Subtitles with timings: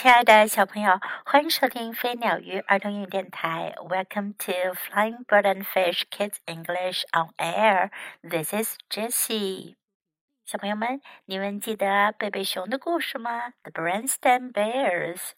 [0.00, 3.74] 亲爱的小朋友，欢迎收听飞鸟鱼儿童英语电台。
[3.78, 7.90] Welcome to Flying Bird and Fish Kids English on Air.
[8.22, 9.74] This is Jessie.
[10.46, 15.30] 小朋友们，你们记得贝贝熊的故事吗？The Berenstain Bears。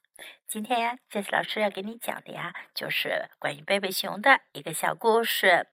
[0.47, 5.69] 今天呀，Jessie 老师要给你讲的呀，就是关于贝贝熊的一个小故事。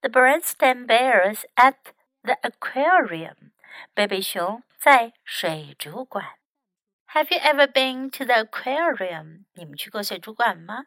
[0.00, 1.74] The Berenstain Bears at
[2.22, 3.50] the aquarium。
[3.92, 6.39] 贝贝熊在水族馆。
[7.12, 9.46] Have you ever been to the aquarium？
[9.54, 10.84] 你们去过水族馆吗？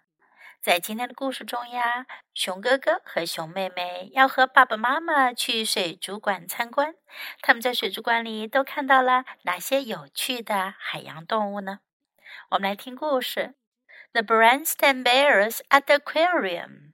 [0.61, 6.95] 在今天的故事中呀，熊哥哥和熊妹妹要和爸爸妈妈去水族馆参观。
[7.41, 11.79] 他们在水族馆里都看到了哪些有趣的海洋动物呢？
[12.51, 13.55] 我们来听故事。
[14.13, 16.93] The Berenstain Bears at the aquarium.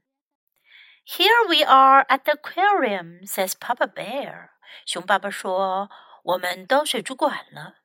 [1.05, 4.49] Here we are at the aquarium, says Papa Bear.
[4.87, 5.91] 熊爸爸说
[6.25, 7.75] ：“我们到水族馆了。”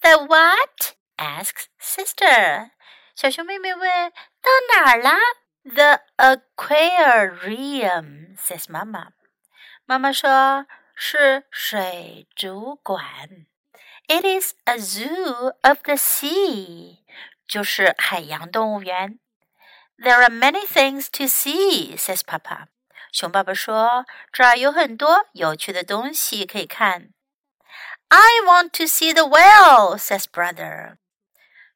[0.00, 0.94] The what?
[1.16, 2.70] asks sister.
[3.14, 4.10] 小熊妹妹问：“
[4.40, 5.18] 到哪儿啦？”
[5.62, 7.58] The aquarium
[8.38, 9.12] says 妈妈。
[9.84, 13.46] 妈妈说：“是水族馆。”
[14.08, 17.04] It is a zoo of the sea，
[17.46, 19.20] 就是海洋动物园。
[19.98, 22.68] There are many things to see, says Papa.
[23.12, 27.10] 熊爸爸说：“这儿有很多有趣的东西可以看。”
[28.08, 30.98] I want to see the whale, says brother.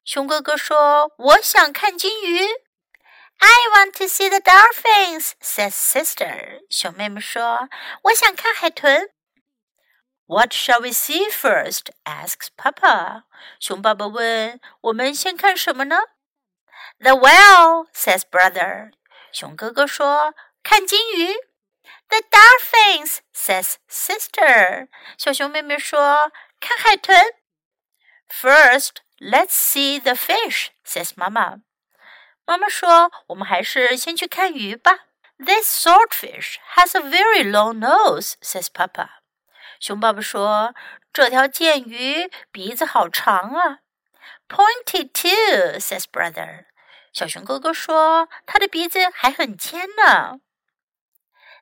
[0.03, 2.45] 熊哥哥说：“我想看金鱼。”
[3.39, 6.61] I want to see the dolphins, says sister.
[6.69, 7.69] 熊妹妹说：“
[8.03, 9.09] 我想看海豚。”
[10.27, 11.91] What shall we see first?
[12.03, 13.23] asks Papa.
[13.59, 15.97] 熊爸爸问：“我们先看什么呢？”
[16.99, 18.91] The whale, says brother.
[19.31, 21.33] 熊哥哥说：“看金鱼。”
[22.09, 24.87] The dolphins says sister.
[25.17, 27.33] 小熊妹妹说：“看海豚。”
[28.29, 31.61] First, let's see the fish, says 妈妈。
[32.45, 35.05] 妈妈说：“我们还是先去看鱼吧。”
[35.37, 39.09] This swordfish has a very long nose, says Papa.
[39.79, 40.73] 熊爸爸说：“
[41.11, 43.79] 这条剑鱼鼻子好长啊。”
[44.47, 46.65] Pointy too, says brother.
[47.11, 50.39] 小熊哥哥说：“它的鼻子还很尖呢。”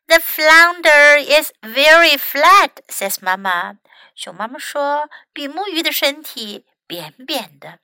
[0.07, 3.77] The flounder is very flat, says Mama.
[4.15, 7.79] 熊妈妈说，比目鱼的身体扁扁的。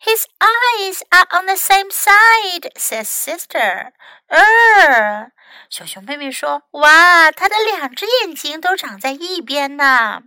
[0.00, 3.92] His eyes are on the same side, says sister.
[4.26, 5.30] 呃，
[5.70, 10.22] 小熊妹妹说，哇，它的两只眼睛都长在一边呢。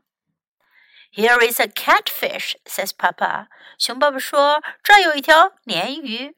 [1.13, 3.47] Here is a catfish, says Papa.
[3.77, 6.35] 熊爸爸说，这儿有一条鲶鱼。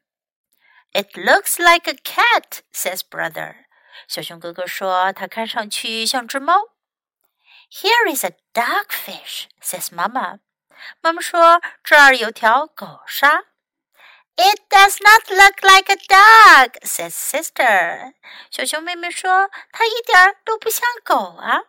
[0.93, 3.65] It looks like a cat, says brother.
[4.06, 6.54] 小熊哥哥说：“它看上去像只猫。”
[7.70, 10.40] Here is a dogfish, says Mama.
[11.00, 13.44] 妈妈说：“这儿有条狗鲨。”
[14.36, 18.14] It does not look like a dog, says sister.
[18.50, 21.62] 小熊妹妹说：“它一点儿都不像狗啊。”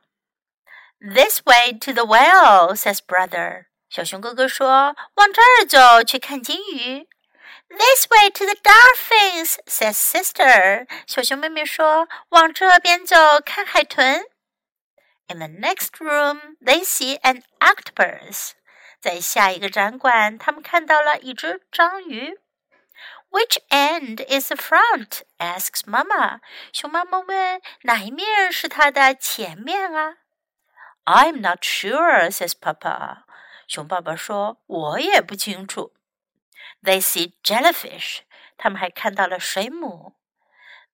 [1.01, 3.65] This way to the well, says brother.
[3.89, 7.09] 小熊哥哥说：“往这儿走，去看金鱼。”
[7.68, 10.86] This way to the dolphins, says sister.
[11.06, 14.24] 小熊妹妹说：“往这边走，看海豚。”
[15.28, 18.52] In the next room, they see an octopus.
[19.00, 22.38] 在下一个展馆，他们看到了一只章鱼。
[23.30, 25.22] Which end is the front?
[25.38, 26.40] asks Mama.
[26.72, 30.18] 熊妈妈问：“哪一面是它的前面啊？”
[31.04, 33.24] I'm not sure, says Papa.
[33.66, 35.92] 熊爸爸说：“我也不清楚。”
[36.82, 38.20] They see jellyfish.
[38.56, 40.14] 他们还看到了水母。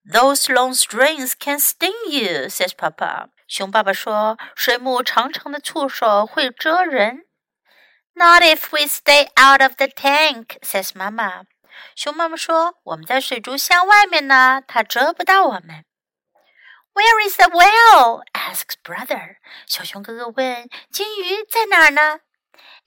[0.04, 3.28] Those long strings can sting you, says Papa.
[3.46, 7.26] 熊爸爸说，水母长长的触手会蛰人。
[8.14, 11.44] Not if we stay out of the tank, says Mama.
[11.94, 15.84] 熊妈妈说，我们在水族箱外面呢，它蛰不到我们。
[16.92, 18.24] Where is the whale?
[18.32, 19.36] asks brother.
[19.66, 22.20] 小熊哥哥问，金鱼在哪儿呢？”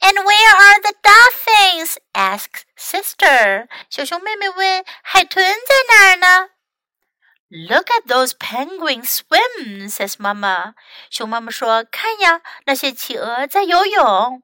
[0.02, 1.98] ？and where are the dolphins?
[2.14, 3.68] asks sister.
[3.90, 6.50] 小熊妹妹问：“海豚在哪儿呢？”
[7.50, 10.74] Look at those penguins swim, says Mama.
[11.12, 14.42] 熊妈妈说：“看呀，那些企鹅在游泳。”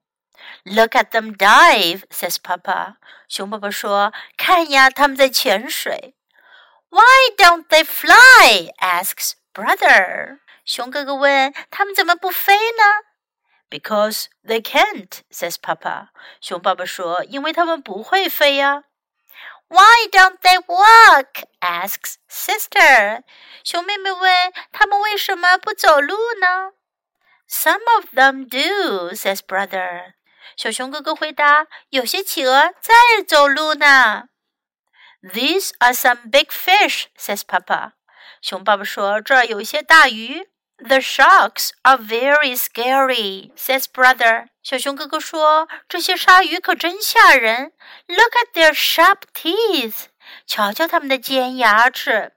[0.63, 2.95] Look at them dive, says Papa.
[3.27, 6.15] 熊爸爸说：“看呀，他们在潜水。”
[6.91, 8.71] Why don't they fly?
[8.79, 10.39] asks brother.
[10.65, 12.83] 熊哥哥问：“他们怎么不飞呢？”
[13.69, 16.09] Because they can't, says Papa.
[16.41, 18.85] 熊爸爸说：“因为他们不会飞呀。”
[19.69, 21.43] Why don't they walk?
[21.59, 23.21] asks sister.
[23.63, 26.71] 熊妹妹问：“他们为什么不走路呢？”
[27.47, 30.13] Some of them do, says brother.
[30.57, 32.93] 小熊哥哥回答：“有些企鹅在
[33.27, 34.29] 走路呢。”
[35.21, 37.91] These are some big fish, says Papa.
[38.41, 40.49] 熊爸爸说：“这儿有一些大鱼。”
[40.81, 44.47] The sharks are very scary, says brother.
[44.63, 47.73] 小熊哥哥说：“这些鲨鱼可真吓人。”
[48.07, 50.05] Look at their sharp teeth.
[50.47, 52.33] 瞧瞧它们的尖牙齿。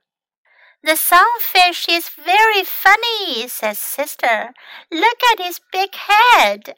[0.81, 4.51] The sunfish is very funny, says sister.
[4.89, 6.75] Look at his big head.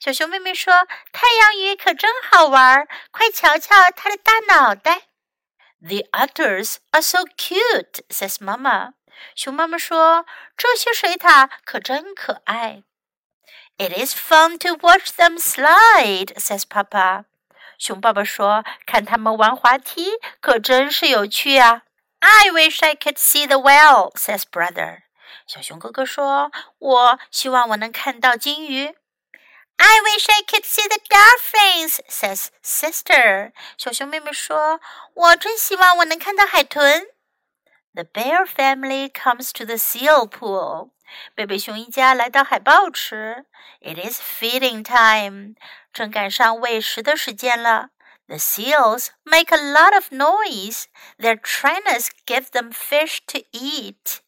[0.00, 5.02] 小熊妹妹说：“太阳鱼可真好玩，快瞧瞧它的大脑袋。”
[5.80, 8.94] The otters are so cute, says Mama.
[9.35, 10.25] 熊妈妈说
[10.57, 12.83] ：“这些水獭可真可爱。”
[13.77, 17.25] It is fun to watch them slide, says Papa.
[17.77, 21.83] 熊爸爸说：“看他们玩滑梯可真是有趣啊。”
[22.19, 25.01] I wish I could see the whale, says brother.
[25.45, 28.95] 小熊哥哥说：“我希望我能看到金鱼。”
[29.77, 33.51] I wish I could see the dolphins, says sister.
[33.77, 34.79] 小熊妹妹说
[35.13, 37.07] ：“我真希望我能看到海豚。”
[37.94, 40.90] The bear family comes to the seal pool.
[41.34, 43.46] 贝贝熊一家来到海豹池。
[43.80, 45.54] It is feeding time.
[45.92, 47.90] 正赶上喂食的时间了。
[48.26, 50.84] The seals make a lot of noise.
[51.18, 54.18] Their trainers give them fish to eat.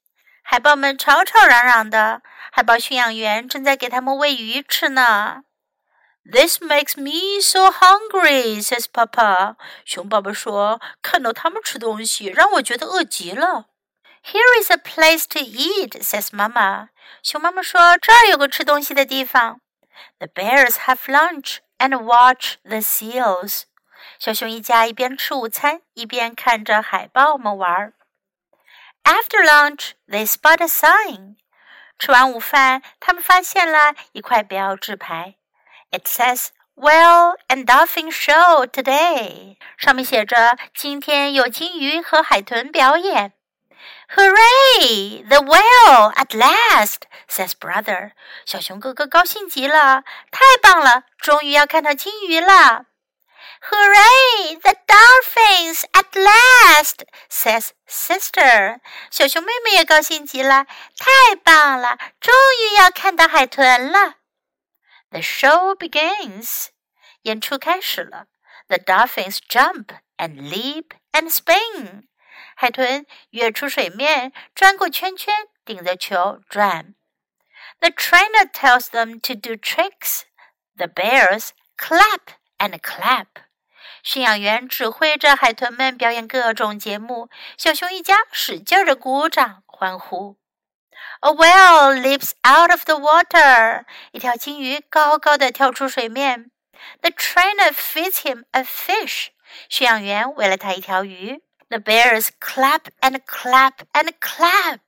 [0.42, 5.44] 海豹们吵吵嚷嚷的，海豹驯养员正在给它们喂鱼吃呢。
[6.24, 9.56] This makes me so hungry, says Papa.
[9.84, 13.66] 熊爸爸说：“看到他们吃东西，让我觉得饿极了。”
[14.22, 16.90] Here is a place to eat, says Mama.
[17.22, 19.60] 熊妈妈说：“这儿有个吃东西的地方。”
[20.18, 23.62] The bears have lunch and watch the seals.
[24.18, 27.94] 小熊一家一边吃午餐，一边看着海豹们玩。
[29.04, 31.36] After lunch, they spot a sign.
[31.98, 35.36] 吃完午饭，他们发现了一块标志牌。
[35.94, 43.32] It says "Whale and Dolphin Show today." 上面写着今天有金鱼和海豚表演。
[44.14, 45.26] Hooray!
[45.28, 48.12] The whale at last, says brother.
[48.44, 52.86] 小熊哥哥高兴极了，太棒了，终于要看到金鱼了。
[53.62, 54.58] Hooray!
[54.60, 58.80] The dolphins at last, says sister.
[59.10, 60.66] 小熊妹妹也高兴极了，
[60.98, 64.14] 太棒了，终于要看到海豚了。
[65.14, 66.68] The show begins.
[67.22, 68.26] 演出开始了。
[68.68, 69.86] The dolphins jump
[70.16, 72.04] and leap and spin.
[72.54, 76.94] 海豚跃出水面，转过圈圈，顶着球转。
[77.80, 80.22] The trainer tells them to do tricks.
[80.76, 83.26] The bears clap and clap.
[84.02, 90.38] 驯养员指挥着海豚们表演各种节目，小熊一家使劲的鼓掌欢呼。
[91.20, 96.50] A whale leaps out of the water，一条金鱼高高的跳出水面。
[97.02, 99.28] The trainer feeds him a fish，
[99.68, 101.42] 驯养员喂了他一条鱼。
[101.68, 104.80] The bears clap and clap and clap，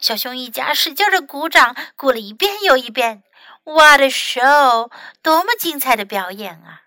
[0.00, 3.22] 小熊一家使劲的鼓掌，鼓了一遍又一遍。
[3.64, 4.90] What a show！
[5.22, 6.82] 多么精彩的表演啊！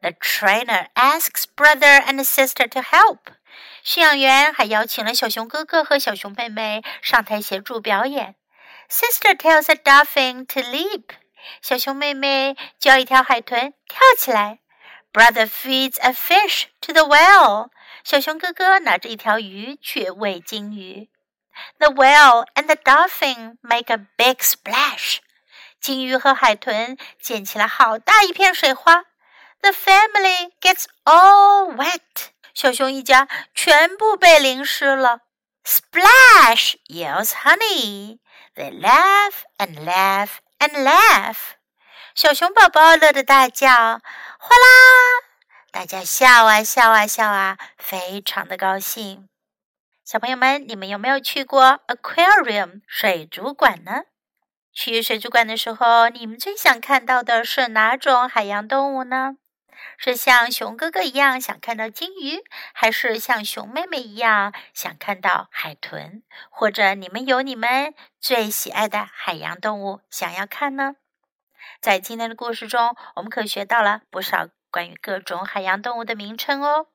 [0.00, 3.20] The trainer asks brother and sister to help.
[3.83, 8.35] 驯养员还邀请了小熊哥哥和小熊妹妹上台协助表演。
[8.89, 11.11] Sister tells a dolphin to leap.
[11.61, 14.59] 小熊妹妹教一条海豚跳起来。
[15.13, 17.69] Brother feeds a fish to the whale.
[18.03, 21.09] 小熊哥哥拿着一条鱼去喂金鱼。
[21.77, 25.17] The whale and the dolphin make a big splash.
[25.79, 29.05] 金鱼和海豚溅起了好大一片水花。
[29.61, 32.31] The family gets all wet.
[32.61, 35.21] 小熊一家全部被淋湿了。
[35.63, 38.19] Splash yells Honey.
[38.53, 41.37] They laugh and laugh and laugh.
[42.13, 45.23] 小熊宝宝乐得大叫，哗啦！
[45.71, 49.29] 大家笑啊笑啊笑啊，非常的高兴。
[50.03, 54.01] 小朋友们，你们有没有去过 aquarium 水族馆呢？
[54.73, 59.37] 去水族馆的时候，你们最想看到的是哪种海洋动物呢？
[59.97, 62.43] 是像熊哥哥一样想看到金鱼，
[62.73, 66.23] 还是像熊妹妹一样想看到海豚？
[66.49, 70.95] 或者你们有你们最喜爱的海洋动物想要看呢？
[71.81, 76.87] 在今天的故事中，我们可学到了不少关于各种海洋动物的名称哦。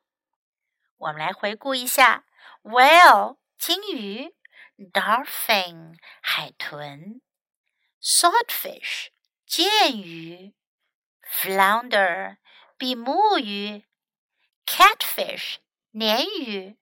[0.96, 2.24] 我们来回顾一下
[2.62, 4.34] ：whale 金鱼
[4.92, 7.20] ，dolphin 海豚
[8.02, 9.08] ，swordfish
[9.46, 10.54] 剑鱼
[11.26, 12.36] ，flounder。
[12.83, 13.85] 比目鱼，
[14.65, 15.57] catfish
[15.93, 16.77] 鲶鱼，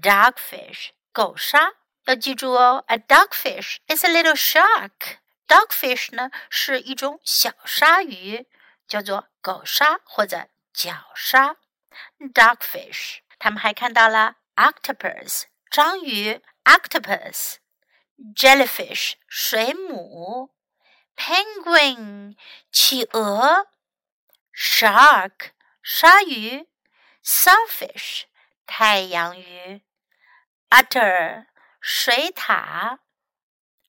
[0.00, 1.74] dogfish 狗鲨。
[2.04, 8.46] 要记住哦，a dogfish is a little shark。dogfish 呢是一种小鲨鱼
[8.88, 11.56] 叫做狗鲨或者角鲨
[12.18, 13.18] （dogfish）。
[13.38, 20.50] 他们还看到了 octopus 章鱼 （octopus）、jellyfish 水母、
[21.16, 22.36] penguin
[22.70, 23.66] 企鹅、
[24.59, 25.51] shark
[25.83, 26.67] 鲨鱼、
[27.23, 28.23] sunfish
[28.65, 29.83] 太阳鱼、
[30.71, 31.45] otter
[31.79, 32.97] 水獭、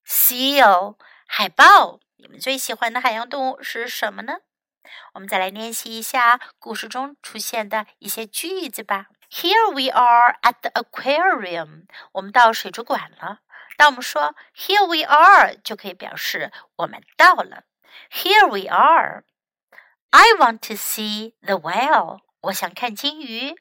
[0.06, 2.00] seal 海豹。
[2.16, 4.40] 你们最喜欢的海洋动物是什么呢？
[5.14, 9.06] 我们再来练习一下故事中出现的一些句子吧。
[9.30, 11.86] Here we are at the aquarium。
[12.12, 13.38] 我们到水族馆了。
[13.78, 17.64] 当我们说 Here we are，就可以表示我们到了。
[18.10, 19.24] Here we are。
[20.11, 22.19] I want to see the whale。
[22.41, 23.55] 我想看金鱼。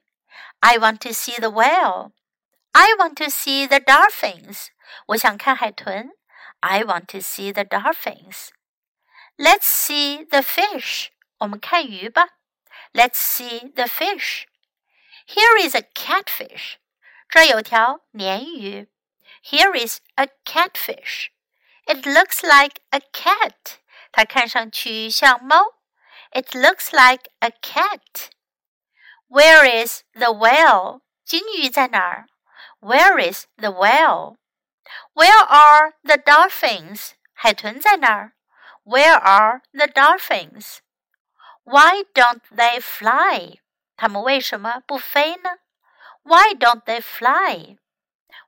[0.60, 4.68] I want to see the whale。I want to see the dolphins。
[5.06, 6.10] 我想看海豚。
[6.60, 8.50] I want to see the dolphins.
[9.36, 11.08] Let's see the fish.
[11.38, 12.28] 我们看鱼吧。
[12.92, 14.44] Let's see the fish.
[15.26, 16.74] Here is a catfish.
[17.28, 18.88] 这儿有条鲶鱼。
[19.42, 21.30] Here is a catfish.
[21.86, 23.78] It looks like a cat.
[24.12, 25.75] 它看上去像猫。
[26.32, 28.30] It looks like a cat.
[29.28, 31.00] Where is the whale?
[31.24, 32.26] 金鱼在哪儿？
[32.80, 34.36] Where is the whale?
[35.14, 37.12] Where are the dolphins?
[37.32, 38.32] 海豚在哪儿？
[38.84, 40.78] Where are the dolphins?
[41.64, 43.60] Why don't they fly?
[43.96, 45.58] 它们为什么不飞呢？
[46.24, 47.78] Why don't they fly?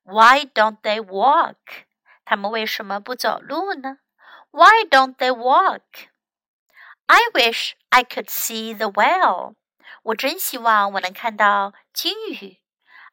[0.02, 1.84] Why don't they walk?
[2.24, 3.98] 他们为什么不走路呢？
[4.50, 6.07] Why don't they walk?
[7.08, 9.54] I wish I could see the whale.
[10.02, 12.58] 我真希望我能看到金鱼。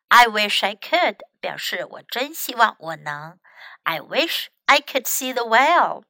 [0.09, 3.39] I wish I could 表示我真希望我能。
[3.83, 6.03] I wish I could see the whale.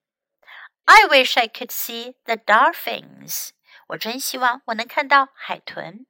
[0.86, 3.50] I wish I could see the dolphins.
[3.88, 6.06] 我真希望我能看到海豚。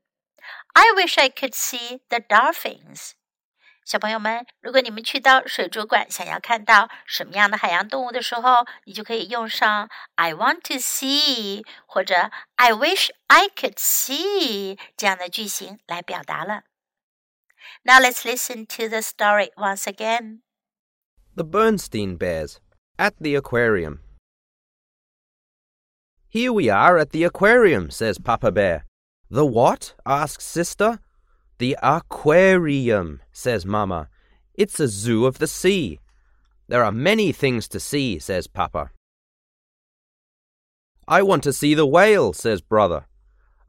[0.74, 3.12] I wish I could see the dolphins.
[3.87, 16.65] 小朋友们，如果你们去到水族馆，想要看到什么样的海洋动物的时候，你就可以用上 "I want to see" 或者 "I wish I could see" 这样的句型来表达了。
[17.85, 20.41] Now let's listen to the story once again.
[21.37, 22.57] The Berenstain Bears
[22.97, 24.01] at the Aquarium.
[26.29, 28.83] Here we are at the aquarium, says Papa Bear.
[29.31, 29.95] The what?
[30.05, 30.99] asks Sister.
[31.59, 34.09] The aquarium, says Mamma.
[34.55, 36.01] It's a zoo of the sea.
[36.69, 38.91] There are many things to see, says Papa.
[41.09, 43.07] I want to see the whale, says Brother.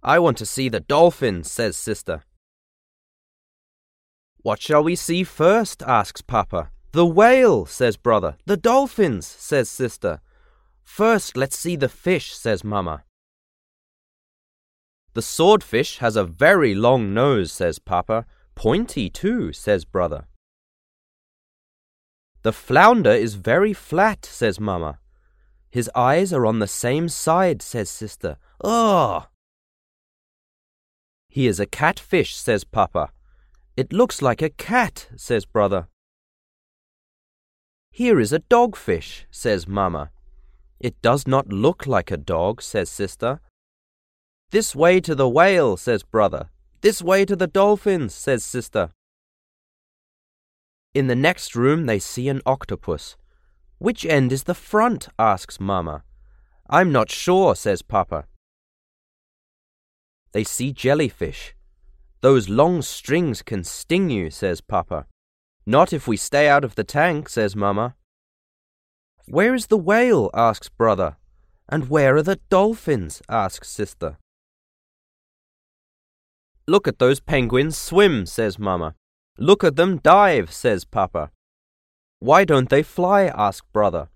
[0.01, 2.23] I want to see the dolphin, says Sister.
[4.41, 5.83] What shall we see first?
[5.83, 6.71] asks Papa.
[6.93, 8.37] The whale, says brother.
[8.45, 10.21] The dolphins, says sister.
[10.83, 13.03] First, let's see the fish, says Mamma.
[15.17, 18.27] The swordfish has a very long nose, says Papa.
[18.53, 20.27] Pointy too, says brother.
[22.43, 24.99] The flounder is very flat, says Mamma.
[25.71, 28.37] His eyes are on the same side, says sister.
[28.63, 29.23] Ugh!
[31.29, 33.09] He is a catfish, says Papa.
[33.75, 35.87] It looks like a cat, says brother.
[37.89, 40.11] Here is a dogfish, says mamma.
[40.79, 43.41] It does not look like a dog, says sister.
[44.51, 46.49] This way to the whale, says brother.
[46.81, 48.91] This way to the dolphins, says sister.
[50.93, 53.17] In the next room they see an octopus.
[53.77, 55.09] Which end is the front?
[55.19, 56.03] asks mamma.
[56.69, 58.25] I'm not sure, says papa.
[60.31, 61.55] They see jellyfish.
[62.21, 65.05] Those long strings can sting you, says Papa.
[65.65, 67.95] Not if we stay out of the tank, says Mamma.
[69.27, 70.29] Where is the whale?
[70.33, 71.17] asks Brother.
[71.69, 73.21] And where are the dolphins?
[73.29, 74.17] asks Sister.
[76.67, 78.95] Look at those penguins swim, says Mamma.
[79.37, 81.31] Look at them dive, says Papa.
[82.19, 83.31] Why don't they fly?
[83.33, 84.09] asks Brother.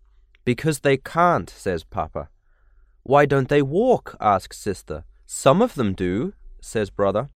[0.43, 2.29] Because they can't, says Papa.
[3.03, 4.17] Why don't they walk?
[4.19, 5.05] asks Sister.
[5.25, 7.29] Some of them do, says Brother.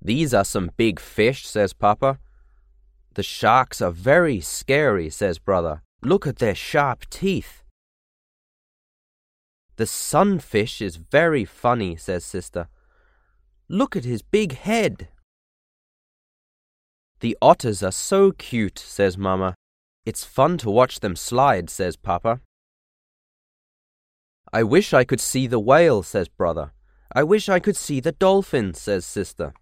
[0.00, 2.20] These are some big fish, says Papa.
[3.14, 5.82] The sharks are very scary, says Brother.
[6.02, 7.64] Look at their sharp teeth.
[9.74, 12.68] The sunfish is very funny, says Sister.
[13.68, 15.08] Look at his big head.
[17.20, 19.54] The otters are so cute, says Mamma.
[20.06, 22.40] It's fun to watch them slide, says Papa.
[24.52, 26.72] I wish I could see the whale, says Brother.
[27.14, 29.52] I wish I could see the dolphin, says Sister.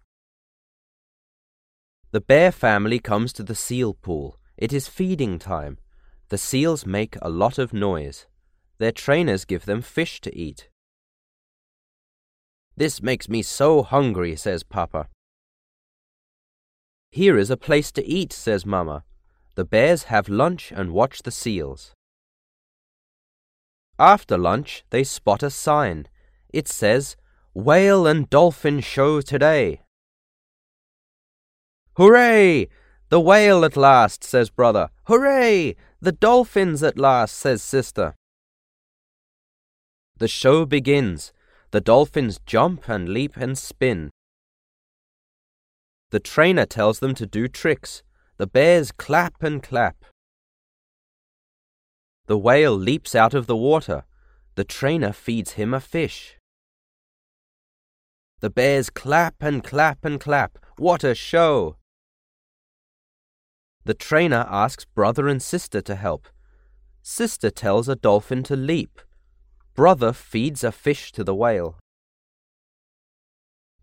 [2.11, 4.39] The bear family comes to the seal pool.
[4.55, 5.77] It is feeding time.
[6.29, 8.27] The seals make a lot of noise.
[8.79, 10.69] their trainers give them fish to eat.
[12.77, 15.07] This makes me so hungry, says Papa.
[17.09, 19.03] Here is a place to eat, says Mamma.
[19.55, 21.95] The bears have lunch and watch the seals.
[23.97, 26.07] After lunch, they spot a sign.
[26.53, 27.17] It says,
[27.53, 29.81] Whale and Dolphin Show today.
[31.95, 32.67] Hooray!
[33.09, 34.89] The whale at last, says brother.
[35.05, 35.75] Hooray!
[35.99, 38.13] The dolphins at last, says sister.
[40.19, 41.33] The show begins.
[41.71, 44.09] The dolphins jump and leap and spin.
[46.11, 48.03] The trainer tells them to do tricks.
[48.37, 50.05] The bears clap and clap.
[52.27, 54.05] The whale leaps out of the water.
[54.55, 56.37] The trainer feeds him a fish.
[58.39, 60.59] The bears clap and clap and clap.
[60.77, 61.77] What a show!
[63.83, 66.27] The trainer asks brother and sister to help.
[67.01, 68.99] Sister tells a dolphin to leap.
[69.77, 71.77] Brother feeds a fish to the whale.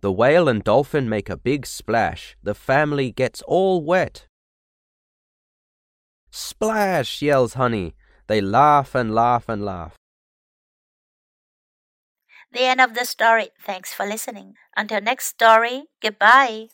[0.00, 2.36] The whale and dolphin make a big splash.
[2.42, 4.26] The family gets all wet.
[6.32, 7.22] Splash!
[7.22, 7.94] yells Honey.
[8.26, 9.94] They laugh and laugh and laugh.
[12.50, 13.50] The end of the story.
[13.62, 14.54] Thanks for listening.
[14.76, 16.70] Until next story, goodbye.